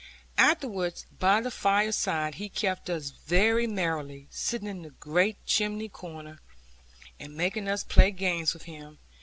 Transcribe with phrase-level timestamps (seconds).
[0.39, 6.39] Afterwards by the fireside he kept us very merry, sitting in the great chimney corner,
[7.19, 8.97] and making us play games with him.